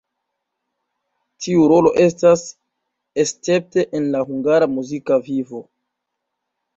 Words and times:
Tiu 1.45 1.65
rolo 1.71 1.91
estas 2.05 2.45
escepte 3.23 3.85
en 3.99 4.07
la 4.15 4.23
hungara 4.31 4.69
muzika 4.73 5.19
vivo. 5.29 5.61